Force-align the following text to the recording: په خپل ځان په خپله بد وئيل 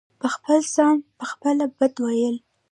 په 0.19 0.27
خپل 0.35 0.59
ځان 0.75 0.97
په 1.17 1.25
خپله 1.31 1.65
بد 1.77 1.93
وئيل 2.03 2.35